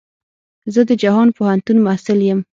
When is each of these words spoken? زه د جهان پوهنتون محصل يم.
زه 0.73 0.81
د 0.89 0.91
جهان 1.03 1.27
پوهنتون 1.37 1.77
محصل 1.85 2.19
يم. 2.29 2.39